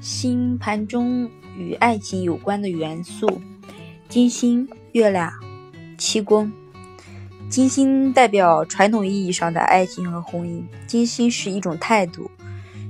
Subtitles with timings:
[0.00, 3.40] 星盘中与爱情有关的元素：
[4.08, 5.30] 金星、月亮、
[5.98, 6.50] 七宫。
[7.50, 10.62] 金星代表传统意义上的爱情和婚姻。
[10.86, 12.30] 金星是一种态度，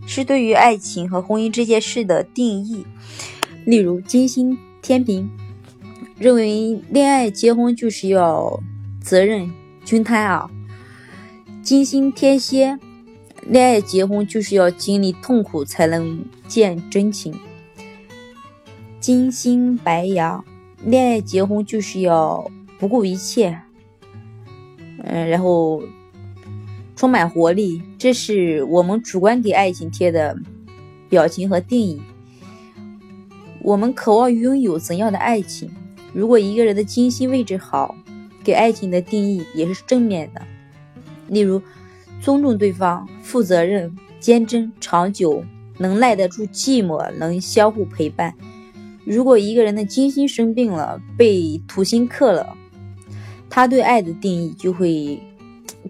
[0.07, 2.87] 是对于爱情和婚姻这件事的定义。
[3.65, 5.29] 例如，金星天平
[6.17, 8.61] 认为恋爱结婚就是要
[9.03, 9.51] 责任
[9.85, 10.49] 均摊啊；
[11.61, 12.79] 金星天蝎。
[13.47, 17.35] 恋爱结婚就是要经历痛苦才能见真情。
[19.01, 20.45] 金星白羊，
[20.85, 22.49] 恋爱结婚就是要
[22.79, 23.59] 不顾一切，
[25.03, 25.83] 嗯，然后
[26.95, 27.83] 充满活力。
[27.99, 30.37] 这是我们主观给爱情贴的
[31.09, 32.01] 表情和定义。
[33.63, 35.71] 我们渴望拥有怎样的爱情？
[36.13, 37.97] 如果一个人的金星位置好，
[38.45, 40.43] 给爱情的定义也是正面的。
[41.27, 41.61] 例如。
[42.21, 45.43] 尊重对方，负责任、坚贞、长久，
[45.79, 48.35] 能耐得住寂寞，能相互陪伴。
[49.05, 52.55] 如果一个人的金星生病了，被土星克了，
[53.49, 55.21] 他对爱的定义就会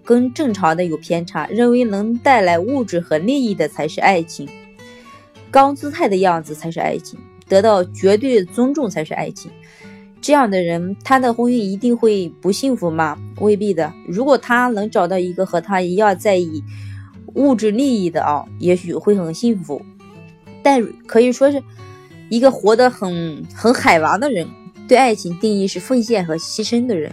[0.05, 4.47] 跟正常的有偏差，认为能带来物质和利益的才是爱情，
[5.51, 9.51] 高姿态的样子才是爱情，得到绝对的尊重才是爱情。
[10.21, 13.17] 这样的人，他的婚姻一定会不幸福吗？
[13.39, 13.91] 未必的。
[14.07, 16.63] 如果他能找到一个和他一样在意
[17.33, 19.81] 物质利益的啊，也许会很幸福。
[20.61, 21.63] 但可以说是
[22.29, 24.47] 一个活得很很海王的人，
[24.87, 27.11] 对爱情定义是奉献和牺牲的人，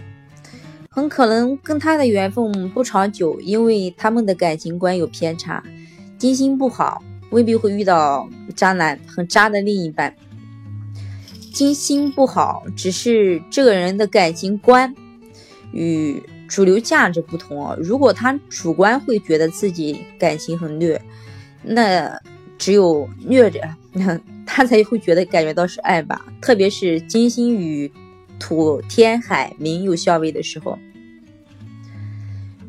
[0.87, 5.63] 很可能跟他的缘分不长久，因为他们的感情观有偏差。
[6.19, 10.13] 金星不好，未必会遇到渣男，很渣的另一半。
[11.51, 14.93] 金星不好，只是这个人的感情观
[15.71, 17.75] 与主流价值不同啊。
[17.79, 21.01] 如果他主观会觉得自己感情很虐，
[21.63, 22.19] 那
[22.57, 23.61] 只有虐着，
[24.45, 26.25] 他才会觉得感觉到是爱吧。
[26.41, 27.91] 特别是金星与
[28.39, 30.77] 土、天、海、冥有相位的时候，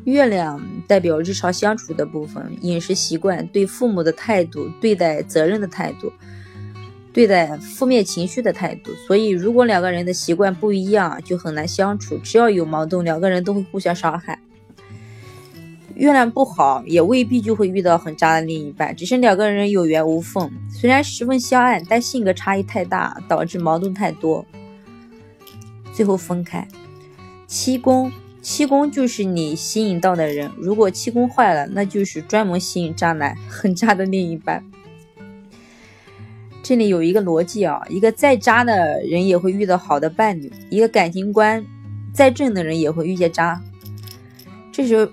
[0.03, 6.11] 月亮代表日常相处的部分，饮食习惯、对父母的态度、对待责任的态度。
[7.13, 12.17] 对待负面情绪的态度，所以如果两个人的习惯不一样，就很难相处。
[12.19, 14.39] 只要有矛盾，两个人都会互相伤害。
[15.95, 20.49] 月亮不好，也未必就会遇到很渣的另一半，只是两个人有缘无分。
[20.69, 24.45] 虽然十分相爱，但性格差异太大，导致矛盾太多，
[25.93, 26.65] 最后分开。
[27.45, 28.09] 七宫，
[28.41, 34.63] 七宫就是你吸引到的人，如果七宫坏了，那就是专门吸引渣男，很渣的另一半。
[36.63, 41.65] 这里有一个逻辑啊，一个再渣的人也会遇到好的伴侣，一个感情观
[42.13, 43.61] 再正的人也会遇见渣，
[44.71, 45.11] 这是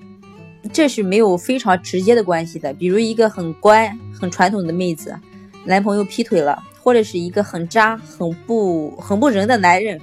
[0.72, 2.72] 这是没有非常直接的关系的。
[2.74, 5.16] 比如一个很乖、很传统的妹子，
[5.64, 9.98] 男朋友劈腿了，或者是一个很渣、很不很不仁的男人，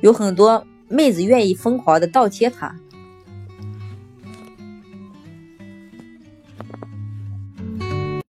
[0.00, 2.74] 有很多妹子愿意疯狂的倒贴他，